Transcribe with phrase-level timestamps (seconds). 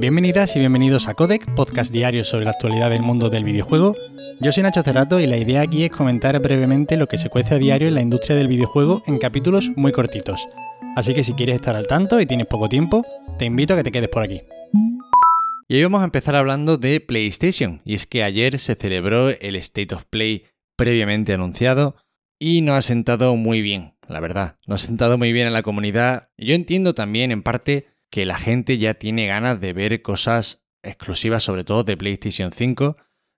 [0.00, 3.94] Bienvenidas y bienvenidos a Codec, podcast diario sobre la actualidad del mundo del videojuego.
[4.40, 7.56] Yo soy Nacho Cerrato y la idea aquí es comentar brevemente lo que se cuece
[7.56, 10.48] a diario en la industria del videojuego en capítulos muy cortitos.
[10.96, 13.04] Así que si quieres estar al tanto y tienes poco tiempo,
[13.38, 14.40] te invito a que te quedes por aquí.
[15.68, 17.82] Y hoy vamos a empezar hablando de PlayStation.
[17.84, 20.44] Y es que ayer se celebró el State of Play
[20.76, 21.96] previamente anunciado
[22.38, 24.56] y no ha sentado muy bien, la verdad.
[24.66, 26.30] No ha sentado muy bien a la comunidad.
[26.38, 31.42] Yo entiendo también en parte que la gente ya tiene ganas de ver cosas exclusivas,
[31.42, 32.96] sobre todo de PlayStation 5.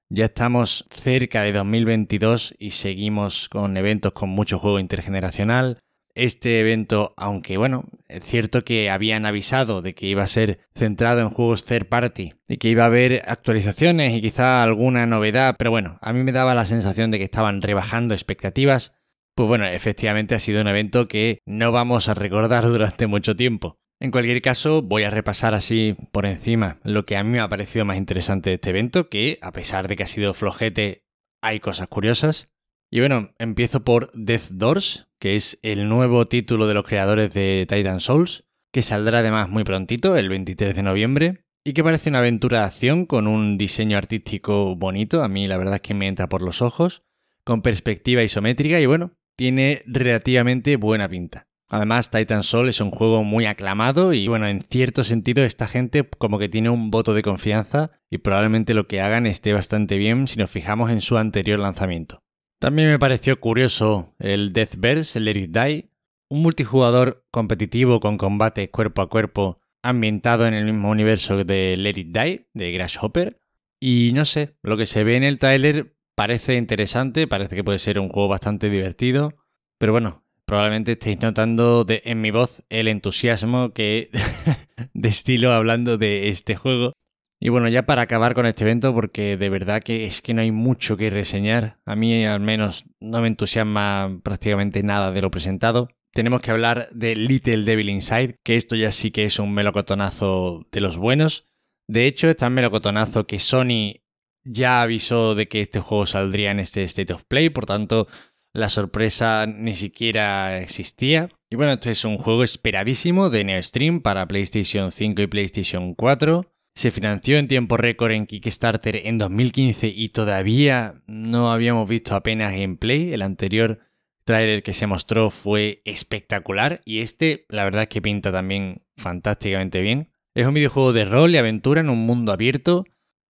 [0.09, 5.79] Ya estamos cerca de 2022 y seguimos con eventos con mucho juego intergeneracional.
[6.15, 11.21] Este evento, aunque bueno, es cierto que habían avisado de que iba a ser centrado
[11.21, 15.71] en juegos third party y que iba a haber actualizaciones y quizá alguna novedad, pero
[15.71, 18.93] bueno, a mí me daba la sensación de que estaban rebajando expectativas.
[19.35, 23.79] Pues bueno, efectivamente ha sido un evento que no vamos a recordar durante mucho tiempo.
[24.03, 27.49] En cualquier caso, voy a repasar así por encima lo que a mí me ha
[27.49, 31.05] parecido más interesante de este evento, que a pesar de que ha sido flojete,
[31.41, 32.51] hay cosas curiosas.
[32.91, 37.65] Y bueno, empiezo por Death Doors, que es el nuevo título de los creadores de
[37.69, 42.19] Titan Souls, que saldrá además muy prontito, el 23 de noviembre, y que parece una
[42.19, 46.09] aventura de acción con un diseño artístico bonito, a mí la verdad es que me
[46.09, 47.05] entra por los ojos,
[47.45, 51.52] con perspectiva isométrica y bueno, tiene relativamente buena pinta.
[51.73, 56.07] Además, Titan Soul es un juego muy aclamado y bueno, en cierto sentido esta gente
[56.19, 60.27] como que tiene un voto de confianza y probablemente lo que hagan esté bastante bien
[60.27, 62.23] si nos fijamos en su anterior lanzamiento.
[62.61, 65.89] También me pareció curioso el Deathverse, el It Die,
[66.29, 71.99] un multijugador competitivo con combate cuerpo a cuerpo ambientado en el mismo universo de Let
[71.99, 73.41] It Die, de Grasshopper.
[73.81, 77.79] Y no sé, lo que se ve en el trailer parece interesante, parece que puede
[77.79, 79.35] ser un juego bastante divertido,
[79.79, 80.22] pero bueno,
[80.53, 84.11] probablemente estéis notando en mi voz el entusiasmo que
[84.93, 86.93] destilo hablando de este juego.
[87.41, 90.43] Y bueno, ya para acabar con este evento, porque de verdad que es que no
[90.43, 95.31] hay mucho que reseñar, a mí al menos no me entusiasma prácticamente nada de lo
[95.31, 95.89] presentado.
[96.13, 100.67] Tenemos que hablar de Little Devil Inside, que esto ya sí que es un melocotonazo
[100.71, 101.47] de los buenos.
[101.89, 104.03] De hecho, es tan melocotonazo que Sony
[104.45, 108.07] ya avisó de que este juego saldría en este State of Play, por tanto,
[108.53, 111.29] la sorpresa ni siquiera existía.
[111.51, 116.43] Y bueno, este es un juego esperadísimo de NeoStream para PlayStation 5 y PlayStation 4.
[116.75, 122.53] Se financió en tiempo récord en Kickstarter en 2015 y todavía no habíamos visto apenas
[122.53, 123.13] gameplay.
[123.13, 123.81] El anterior
[124.25, 129.81] trailer que se mostró fue espectacular y este la verdad es que pinta también fantásticamente
[129.81, 130.11] bien.
[130.35, 132.85] Es un videojuego de rol y aventura en un mundo abierto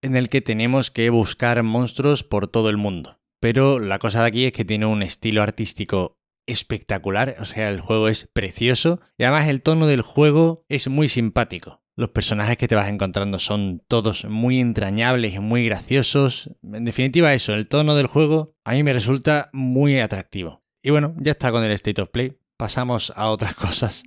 [0.01, 3.18] en el que tenemos que buscar monstruos por todo el mundo.
[3.39, 7.79] Pero la cosa de aquí es que tiene un estilo artístico espectacular, o sea, el
[7.79, 11.81] juego es precioso y además el tono del juego es muy simpático.
[11.95, 16.49] Los personajes que te vas encontrando son todos muy entrañables y muy graciosos.
[16.63, 20.63] En definitiva eso, el tono del juego a mí me resulta muy atractivo.
[20.81, 22.37] Y bueno, ya está con el State of Play.
[22.57, 24.03] Pasamos a otras cosas.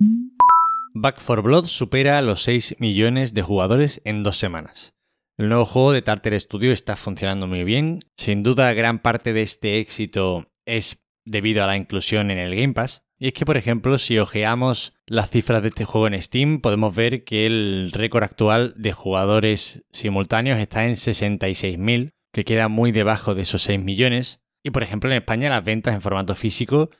[0.95, 4.93] Back for Blood supera los 6 millones de jugadores en dos semanas.
[5.35, 7.99] El nuevo juego de Tartar Studio está funcionando muy bien.
[8.17, 12.73] Sin duda, gran parte de este éxito es debido a la inclusión en el Game
[12.73, 13.03] Pass.
[13.17, 16.93] Y es que, por ejemplo, si ojeamos las cifras de este juego en Steam, podemos
[16.93, 23.33] ver que el récord actual de jugadores simultáneos está en 66.000, que queda muy debajo
[23.33, 24.41] de esos 6 millones.
[24.63, 26.91] Y, por ejemplo, en España las ventas en formato físico,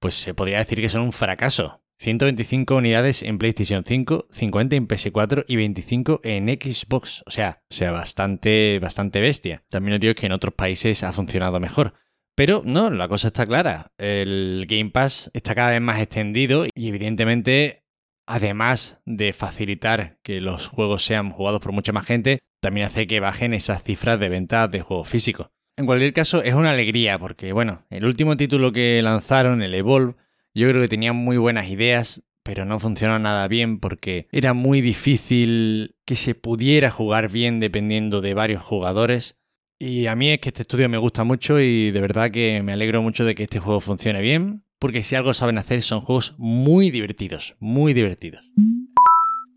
[0.00, 1.81] pues se podría decir que son un fracaso.
[2.02, 7.22] 125 unidades en PlayStation 5, 50 en PS4 y 25 en Xbox.
[7.26, 9.62] O sea, o sea, bastante, bastante bestia.
[9.70, 11.94] También os digo que en otros países ha funcionado mejor.
[12.34, 13.92] Pero no, la cosa está clara.
[13.98, 17.84] El Game Pass está cada vez más extendido y evidentemente,
[18.26, 23.20] además de facilitar que los juegos sean jugados por mucha más gente, también hace que
[23.20, 25.50] bajen esas cifras de ventas de juegos físicos.
[25.76, 30.16] En cualquier caso, es una alegría porque, bueno, el último título que lanzaron, el Evolve,
[30.54, 34.80] yo creo que tenían muy buenas ideas, pero no funcionó nada bien porque era muy
[34.80, 39.36] difícil que se pudiera jugar bien dependiendo de varios jugadores.
[39.78, 42.72] Y a mí es que este estudio me gusta mucho y de verdad que me
[42.72, 46.34] alegro mucho de que este juego funcione bien, porque si algo saben hacer son juegos
[46.38, 48.42] muy divertidos, muy divertidos.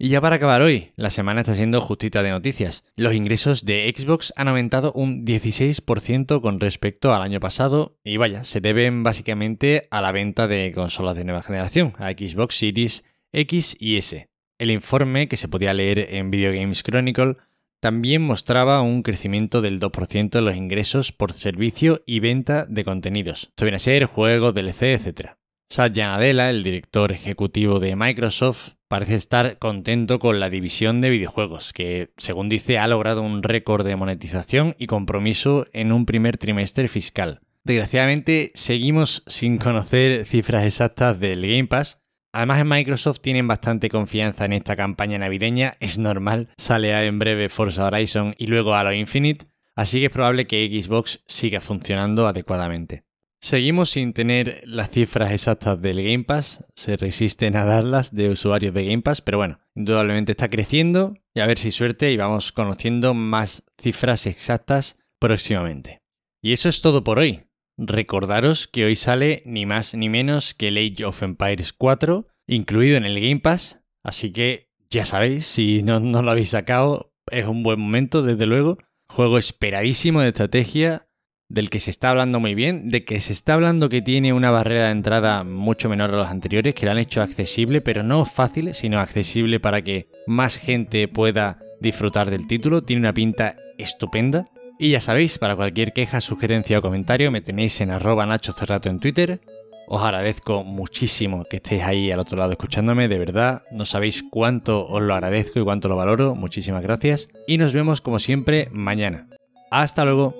[0.06, 2.84] Y ya para acabar hoy, la semana está siendo justita de noticias.
[2.96, 8.44] Los ingresos de Xbox han aumentado un 16% con respecto al año pasado y vaya,
[8.44, 13.76] se deben básicamente a la venta de consolas de nueva generación, a Xbox Series X
[13.80, 14.30] y S.
[14.60, 17.38] El informe que se podía leer en Video Games Chronicle
[17.80, 23.46] también mostraba un crecimiento del 2% en los ingresos por servicio y venta de contenidos.
[23.46, 25.32] Esto viene a ser juegos, DLC, etc.
[25.70, 31.74] Satya Nadella, el director ejecutivo de Microsoft, parece estar contento con la división de videojuegos,
[31.74, 36.88] que según dice ha logrado un récord de monetización y compromiso en un primer trimestre
[36.88, 37.42] fiscal.
[37.64, 42.02] Desgraciadamente seguimos sin conocer cifras exactas del Game Pass.
[42.32, 47.50] Además en Microsoft tienen bastante confianza en esta campaña navideña, es normal, sale en breve
[47.50, 53.05] Forza Horizon y luego Halo Infinite, así que es probable que Xbox siga funcionando adecuadamente.
[53.46, 58.74] Seguimos sin tener las cifras exactas del Game Pass, se resisten a darlas de usuarios
[58.74, 62.52] de Game Pass, pero bueno, indudablemente está creciendo y a ver si suerte y vamos
[62.52, 66.02] conociendo más cifras exactas próximamente.
[66.42, 67.44] Y eso es todo por hoy.
[67.78, 72.98] Recordaros que hoy sale ni más ni menos que el Age of Empires 4, incluido
[72.98, 77.46] en el Game Pass, así que ya sabéis, si no, no lo habéis sacado, es
[77.46, 78.80] un buen momento, desde luego.
[79.08, 81.05] Juego esperadísimo de estrategia,
[81.48, 84.52] del que se está hablando muy bien, de que se está hablando que tiene una
[84.52, 88.26] barrera de entrada mucho menor a los anteriores, que lo han hecho accesible, pero no
[88.26, 92.84] fácil, sino accesible para que más gente pueda disfrutar del título.
[92.84, 94.46] Tiene una pinta estupenda.
[94.78, 98.90] Y ya sabéis, para cualquier queja, sugerencia o comentario me tenéis en arroba Nacho Cerrato
[98.90, 99.40] en Twitter.
[99.88, 104.88] Os agradezco muchísimo que estéis ahí al otro lado escuchándome, de verdad, no sabéis cuánto
[104.88, 107.30] os lo agradezco y cuánto lo valoro, muchísimas gracias.
[107.48, 109.35] Y nos vemos como siempre mañana.
[109.82, 110.34] Hasta luego.